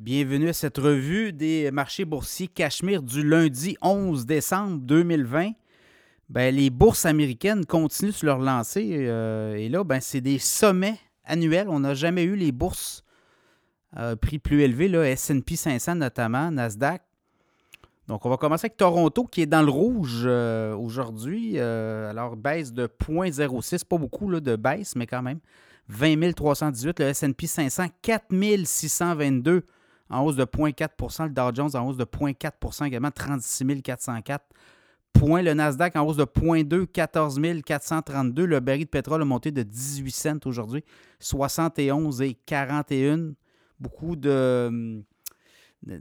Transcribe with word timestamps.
Bienvenue 0.00 0.50
à 0.50 0.52
cette 0.52 0.78
revue 0.78 1.32
des 1.32 1.72
marchés 1.72 2.04
boursiers 2.04 2.46
Cachemire 2.46 3.02
du 3.02 3.28
lundi 3.28 3.76
11 3.82 4.26
décembre 4.26 4.78
2020. 4.82 5.50
Ben, 6.28 6.54
les 6.54 6.70
bourses 6.70 7.04
américaines 7.04 7.66
continuent 7.66 8.12
sur 8.12 8.26
leur 8.26 8.38
lancée 8.38 8.90
euh, 8.92 9.56
et 9.56 9.68
là, 9.68 9.82
ben, 9.82 9.98
c'est 10.00 10.20
des 10.20 10.38
sommets 10.38 11.00
annuels. 11.24 11.68
On 11.68 11.80
n'a 11.80 11.94
jamais 11.94 12.22
eu 12.22 12.36
les 12.36 12.52
bourses 12.52 13.02
à 13.92 14.14
prix 14.14 14.38
plus 14.38 14.62
élevés, 14.62 14.86
S&P 14.86 15.56
500 15.56 15.96
notamment, 15.96 16.52
Nasdaq. 16.52 17.02
Donc, 18.06 18.24
on 18.24 18.30
va 18.30 18.36
commencer 18.36 18.66
avec 18.66 18.76
Toronto 18.76 19.24
qui 19.24 19.42
est 19.42 19.46
dans 19.46 19.62
le 19.62 19.70
rouge 19.70 20.22
euh, 20.26 20.76
aujourd'hui. 20.76 21.54
Euh, 21.56 22.08
alors, 22.08 22.36
baisse 22.36 22.72
de 22.72 22.86
0,06, 22.86 23.84
pas 23.84 23.98
beaucoup 23.98 24.30
là, 24.30 24.38
de 24.38 24.54
baisse, 24.54 24.94
mais 24.94 25.08
quand 25.08 25.22
même. 25.22 25.40
20 25.88 26.34
318, 26.34 27.00
le 27.00 27.06
S&P 27.06 27.48
500, 27.48 27.86
4 28.00 28.26
622 28.64 29.64
en 30.10 30.22
hausse 30.22 30.36
de 30.36 30.44
0,4% 30.44 31.24
Le 31.24 31.30
Dow 31.30 31.54
Jones 31.54 31.70
en 31.74 31.86
hausse 31.86 31.96
de 31.96 32.04
0,4% 32.04 32.86
également, 32.86 33.10
36 33.10 33.82
404 33.82 34.44
points. 35.12 35.42
Le 35.42 35.54
Nasdaq 35.54 35.96
en 35.96 36.06
hausse 36.06 36.16
de 36.16 36.24
0,2, 36.24 36.86
14 36.86 37.40
432. 37.64 38.44
Le 38.44 38.60
baril 38.60 38.84
de 38.84 38.90
pétrole 38.90 39.22
a 39.22 39.24
monté 39.24 39.50
de 39.50 39.62
18 39.62 40.10
cents 40.10 40.38
aujourd'hui, 40.46 40.84
71 41.20 42.22
et 42.22 42.34
41. 42.46 43.32
Beaucoup 43.80 44.16
de... 44.16 45.02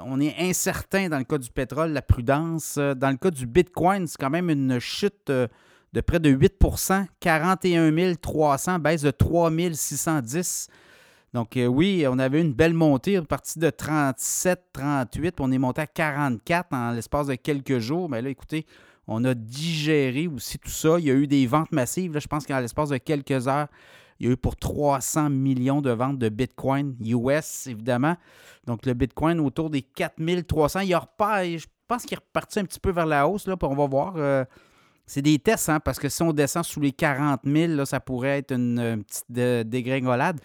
On 0.00 0.20
est 0.20 0.34
incertain 0.40 1.08
dans 1.08 1.18
le 1.18 1.24
cas 1.24 1.38
du 1.38 1.50
pétrole, 1.50 1.92
la 1.92 2.02
prudence. 2.02 2.76
Dans 2.76 3.10
le 3.10 3.16
cas 3.16 3.30
du 3.30 3.46
Bitcoin, 3.46 4.06
c'est 4.08 4.18
quand 4.18 4.30
même 4.30 4.50
une 4.50 4.80
chute 4.80 5.30
euh, 5.30 5.46
de 5.92 6.00
près 6.00 6.18
de 6.18 6.28
8% 6.28 7.06
41 7.20 8.14
300, 8.16 8.78
baisse 8.80 9.02
de 9.02 9.12
3 9.12 9.50
610. 9.72 10.68
Donc, 11.32 11.56
euh, 11.56 11.66
oui, 11.66 12.04
on 12.08 12.18
avait 12.18 12.40
une 12.40 12.52
belle 12.52 12.74
montée, 12.74 13.20
parti 13.22 13.58
de 13.58 13.70
37, 13.70 14.60
38, 14.72 15.36
puis 15.36 15.44
on 15.46 15.52
est 15.52 15.58
monté 15.58 15.80
à 15.82 15.86
44 15.86 16.72
en 16.72 16.90
l'espace 16.90 17.28
de 17.28 17.36
quelques 17.36 17.78
jours. 17.78 18.08
Mais 18.08 18.20
là, 18.20 18.30
écoutez, 18.30 18.66
on 19.06 19.24
a 19.24 19.34
digéré 19.34 20.26
aussi 20.26 20.58
tout 20.58 20.70
ça. 20.70 20.98
Il 20.98 21.04
y 21.04 21.10
a 21.10 21.14
eu 21.14 21.28
des 21.28 21.46
ventes 21.46 21.70
massives. 21.70 22.18
je 22.18 22.26
pense 22.26 22.46
qu'en 22.46 22.58
l'espace 22.58 22.88
de 22.88 22.96
quelques 22.96 23.46
heures, 23.46 23.68
il 24.18 24.26
y 24.26 24.28
a 24.28 24.32
eu 24.32 24.36
pour 24.36 24.56
300 24.56 25.30
millions 25.30 25.80
de 25.80 25.90
ventes 25.90 26.18
de 26.18 26.28
Bitcoin 26.28 26.96
US, 27.00 27.68
évidemment. 27.68 28.16
Donc, 28.66 28.84
le 28.84 28.94
Bitcoin 28.94 29.38
autour 29.40 29.70
des 29.70 29.82
4300. 29.82 30.80
Il 30.80 30.94
repart, 30.96 31.44
je 31.44 31.66
pense 31.86 32.02
qu'il 32.02 32.14
est 32.14 32.20
reparti 32.20 32.58
un 32.58 32.64
petit 32.64 32.80
peu 32.80 32.90
vers 32.90 33.06
la 33.06 33.28
hausse. 33.28 33.46
Là, 33.46 33.54
on 33.62 33.74
va 33.74 33.86
voir. 33.86 34.14
Euh, 34.16 34.44
c'est 35.06 35.22
des 35.22 35.38
tests, 35.38 35.68
hein, 35.68 35.80
parce 35.80 35.98
que 35.98 36.08
si 36.08 36.22
on 36.22 36.32
descend 36.32 36.64
sous 36.64 36.80
les 36.80 36.92
40 36.92 37.40
000, 37.44 37.84
ça 37.84 37.98
pourrait 37.98 38.38
être 38.38 38.52
une, 38.52 39.02
petite 39.04 39.68
dégringolade 39.68 40.40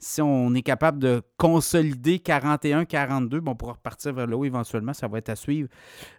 si 0.00 0.22
on 0.22 0.54
est 0.54 0.62
capable 0.62 0.98
de 0.98 1.22
consolider 1.36 2.18
41-42, 2.18 3.40
bon, 3.40 3.52
on 3.52 3.54
pourra 3.56 3.72
repartir 3.72 4.12
vers 4.12 4.26
le 4.26 4.36
haut 4.36 4.44
éventuellement, 4.44 4.94
ça 4.94 5.08
va 5.08 5.18
être 5.18 5.28
à 5.28 5.36
suivre. 5.36 5.68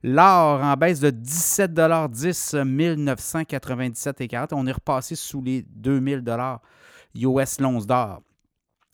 L'or 0.03 0.61
en 0.61 0.73
baisse 0.75 0.99
de 0.99 1.11
17,10 1.11 2.63
1997 2.65 4.21
et 4.21 4.27
40. 4.27 4.53
On 4.53 4.67
est 4.67 4.71
repassé 4.71 5.15
sous 5.15 5.41
les 5.41 5.61
2000 5.61 6.23
US 7.15 7.59
l'once 7.59 7.87
d'or. 7.87 8.21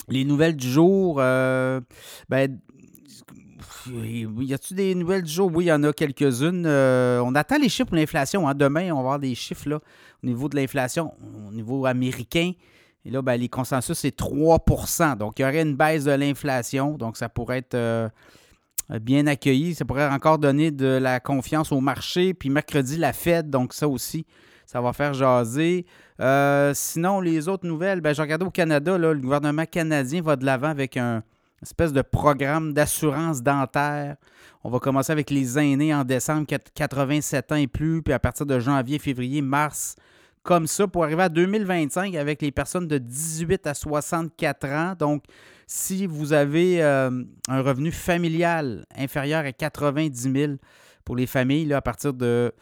Les 0.08 0.24
nouvelles 0.24 0.54
du 0.54 0.70
jour, 0.70 1.16
euh, 1.18 1.80
ben, 2.28 2.60
y 3.90 4.54
a-t-il 4.54 4.76
des 4.76 4.94
nouvelles 4.94 5.22
du 5.22 5.32
jour? 5.32 5.50
Oui, 5.52 5.64
il 5.64 5.68
y 5.68 5.72
en 5.72 5.82
a 5.82 5.92
quelques-unes. 5.92 6.64
Euh, 6.64 7.20
on 7.24 7.34
attend 7.34 7.58
les 7.58 7.68
chiffres 7.68 7.88
pour 7.88 7.96
l'inflation. 7.96 8.48
Hein. 8.48 8.54
Demain, 8.54 8.92
on 8.92 8.96
va 8.96 9.00
avoir 9.00 9.18
des 9.18 9.34
chiffres 9.34 9.68
là, 9.68 9.80
au 10.22 10.26
niveau 10.26 10.48
de 10.48 10.54
l'inflation, 10.54 11.12
au 11.48 11.52
niveau 11.52 11.86
américain. 11.86 12.52
Et 13.06 13.10
là, 13.10 13.22
ben, 13.22 13.36
les 13.36 13.48
consensus, 13.48 13.96
c'est 13.96 14.18
3% 14.18 15.16
Donc, 15.16 15.38
il 15.38 15.42
y 15.42 15.44
aurait 15.44 15.62
une 15.62 15.76
baisse 15.76 16.02
de 16.02 16.10
l'inflation. 16.10 16.98
Donc, 16.98 17.16
ça 17.16 17.28
pourrait 17.28 17.58
être 17.58 17.74
euh, 17.74 18.08
bien 19.00 19.28
accueilli. 19.28 19.76
Ça 19.76 19.84
pourrait 19.84 20.08
encore 20.08 20.40
donner 20.40 20.72
de 20.72 20.86
la 20.86 21.20
confiance 21.20 21.70
au 21.70 21.80
marché. 21.80 22.34
Puis 22.34 22.50
mercredi, 22.50 22.96
la 22.96 23.12
Fed. 23.12 23.48
Donc, 23.48 23.74
ça 23.74 23.86
aussi, 23.86 24.26
ça 24.66 24.80
va 24.80 24.92
faire 24.92 25.14
jaser. 25.14 25.86
Euh, 26.20 26.72
sinon, 26.74 27.20
les 27.20 27.46
autres 27.46 27.64
nouvelles, 27.64 28.00
ben, 28.00 28.12
j'ai 28.12 28.22
regardé 28.22 28.44
au 28.44 28.50
Canada, 28.50 28.98
le 28.98 29.14
gouvernement 29.14 29.66
canadien 29.66 30.20
va 30.20 30.34
de 30.34 30.44
l'avant 30.44 30.70
avec 30.70 30.96
un 30.96 31.22
espèce 31.62 31.92
de 31.92 32.02
programme 32.02 32.72
d'assurance 32.72 33.40
dentaire. 33.40 34.16
On 34.64 34.68
va 34.68 34.80
commencer 34.80 35.12
avec 35.12 35.30
les 35.30 35.60
aînés 35.60 35.94
en 35.94 36.02
décembre, 36.02 36.44
87 36.74 37.52
ans 37.52 37.56
et 37.56 37.68
plus, 37.68 38.02
puis 38.02 38.12
à 38.12 38.18
partir 38.18 38.46
de 38.46 38.58
janvier, 38.58 38.98
février, 38.98 39.42
mars, 39.42 39.94
comme 40.46 40.68
ça 40.68 40.86
pour 40.86 41.02
arriver 41.02 41.24
à 41.24 41.28
2025 41.28 42.14
avec 42.14 42.40
les 42.40 42.52
personnes 42.52 42.86
de 42.86 42.98
18 42.98 43.66
à 43.66 43.74
64 43.74 44.68
ans. 44.68 44.94
Donc, 44.96 45.24
si 45.66 46.06
vous 46.06 46.32
avez 46.32 46.82
euh, 46.82 47.24
un 47.48 47.62
revenu 47.62 47.90
familial 47.90 48.86
inférieur 48.96 49.44
à 49.44 49.50
90 49.50 50.32
000 50.32 50.52
pour 51.04 51.16
les 51.16 51.26
familles 51.26 51.74
à 51.74 51.82
partir 51.82 52.14
de 52.14 52.52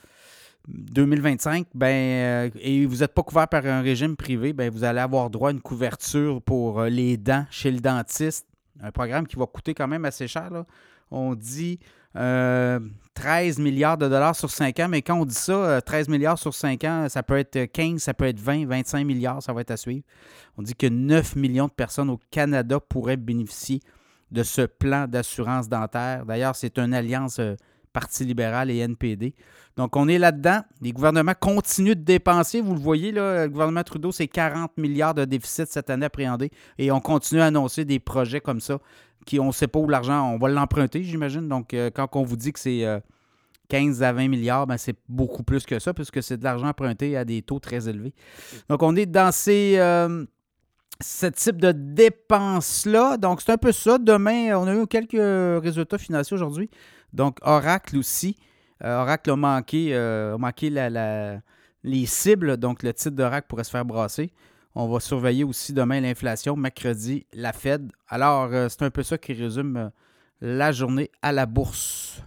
2025, 0.67 1.67
ben, 1.75 1.87
euh, 1.87 2.51
et 2.59 2.87
vous 2.87 2.97
n'êtes 2.97 3.13
pas 3.13 3.23
couvert 3.23 3.49
par 3.49 3.67
un 3.67 3.83
régime 3.83 4.17
privé, 4.17 4.55
ben, 4.55 4.71
vous 4.71 4.83
allez 4.83 5.01
avoir 5.01 5.29
droit 5.29 5.51
à 5.51 5.53
une 5.53 5.61
couverture 5.61 6.41
pour 6.41 6.81
euh, 6.81 6.89
les 6.89 7.19
dents 7.19 7.45
chez 7.51 7.71
le 7.71 7.81
dentiste. 7.81 8.47
Un 8.81 8.91
programme 8.91 9.27
qui 9.27 9.37
va 9.37 9.47
coûter 9.47 9.75
quand 9.75 9.89
même 9.89 10.05
assez 10.05 10.27
cher. 10.29 10.51
On 11.11 11.35
dit 11.35 11.79
13 12.15 13.59
milliards 13.59 13.99
de 13.99 14.09
dollars 14.09 14.37
sur 14.37 14.51
5 14.51 14.79
ans, 14.81 14.89
mais 14.89 15.03
quand 15.03 15.17
on 15.17 15.25
dit 15.25 15.35
ça, 15.35 15.81
13 15.83 16.09
euh, 16.09 16.13
milliards 16.13 16.39
sur 16.39 16.55
5 16.55 16.85
ans, 16.85 17.07
ça 17.09 17.23
peut 17.23 17.39
être 17.39 17.65
15, 17.67 18.01
ça 18.01 18.15
peut 18.15 18.27
être 18.27 18.39
20, 18.39 18.67
25 18.67 19.05
milliards, 19.05 19.43
ça 19.43 19.53
va 19.53 19.63
être 19.63 19.73
à 19.73 19.77
suivre. 19.77 20.05
On 20.57 20.63
dit 20.63 20.75
que 20.75 20.87
9 20.87 21.37
millions 21.37 21.67
de 21.67 21.73
personnes 21.73 22.11
au 22.11 22.21
Canada 22.31 22.79
pourraient 22.81 23.17
bénéficier 23.17 23.81
de 24.31 24.43
ce 24.43 24.63
plan 24.63 25.07
d'assurance 25.07 25.69
dentaire. 25.69 26.25
D'ailleurs, 26.27 26.57
c'est 26.57 26.79
une 26.79 26.95
alliance 26.95 27.39
euh, 27.39 27.55
Parti 27.95 28.27
libéral 28.27 28.71
et 28.71 28.79
NPD. 28.79 29.35
Donc, 29.77 29.97
on 29.97 30.07
est 30.07 30.19
là-dedans. 30.19 30.61
Les 30.83 30.93
gouvernements 30.93 31.35
continuent 31.39 31.95
de 31.95 32.03
dépenser. 32.03 32.61
Vous 32.61 32.75
le 32.75 32.81
voyez, 32.81 33.11
là, 33.11 33.45
le 33.45 33.51
gouvernement 33.51 33.83
Trudeau, 33.83 34.13
c'est 34.13 34.29
40 34.29 34.77
milliards 34.77 35.15
de 35.15 35.25
déficit 35.25 35.69
cette 35.69 35.89
année 35.89 36.07
appréhendé. 36.07 36.51
Et 36.77 36.93
on 36.93 37.01
continue 37.01 37.41
à 37.41 37.47
annoncer 37.47 37.87
des 37.87 37.99
projets 37.99 38.41
comme 38.41 38.61
ça 38.61 38.79
qui, 39.25 39.41
on 39.41 39.47
ne 39.47 39.53
sait 39.53 39.67
pas 39.67 39.79
où 39.79 39.89
l'argent, 39.89 40.33
on 40.33 40.39
va 40.39 40.49
l'emprunter, 40.49 41.03
j'imagine. 41.03 41.49
Donc, 41.49 41.75
euh, 41.75 41.91
quand 41.93 42.09
on 42.15 42.23
vous 42.23 42.37
dit 42.37 42.53
que 42.53 42.61
c'est 42.61 42.85
15 43.69 44.03
euh, 44.03 44.07
à 44.07 44.13
20 44.13 44.29
milliards, 44.29 44.67
ben, 44.67 44.77
c'est 44.77 44.97
beaucoup 45.09 45.43
plus 45.43 45.65
que 45.65 45.79
ça, 45.79 45.95
puisque 45.95 46.23
c'est 46.23 46.37
de 46.37 46.45
l'argent 46.45 46.69
emprunté 46.69 47.17
à 47.17 47.25
des 47.25 47.43
taux 47.43 47.59
très 47.59 47.89
élevés. 47.89 48.15
Donc, 48.69 48.83
on 48.83 48.95
est 48.97 49.07
dans 49.07 49.33
ces, 49.33 49.77
euh, 49.79 50.25
ce 51.01 51.27
type 51.27 51.61
de 51.61 51.73
dépenses-là. 51.73 53.17
Donc, 53.17 53.41
c'est 53.41 53.53
un 53.53 53.59
peu 53.59 53.73
ça. 53.73 53.99
Demain, 53.99 54.57
on 54.57 54.67
a 54.67 54.75
eu 54.75 54.87
quelques 54.87 55.63
résultats 55.63 55.99
financiers 55.99 56.35
aujourd'hui. 56.35 56.71
Donc, 57.15 57.39
Oracle 57.43 57.97
aussi. 57.97 58.37
Oracle 58.83 59.31
a 59.31 59.37
manqué, 59.37 59.97
a 59.97 60.37
manqué 60.37 60.69
les 61.83 62.07
cibles. 62.07 62.59
Donc, 62.59 62.83
le 62.83 62.93
titre 62.93 63.17
d'Oracle 63.17 63.47
pourrait 63.49 63.65
se 63.65 63.71
faire 63.71 63.85
brasser. 63.85 64.33
On 64.77 64.89
va 64.89 64.99
surveiller 64.99 65.45
aussi 65.45 65.73
demain 65.73 66.01
l'inflation, 66.01 66.57
mercredi 66.57 67.27
la 67.33 67.53
Fed. 67.53 67.93
Alors, 68.09 68.53
euh, 68.53 68.69
c'est 68.69 68.83
un 68.83 68.91
peu 68.91 69.05
ça 69.05 69.17
qui 69.17 69.33
résume 69.33 69.77
euh, 69.77 69.89
la 70.41 70.73
journée 70.73 71.13
à 71.23 71.31
la 71.31 71.47
bourse. 71.47 72.21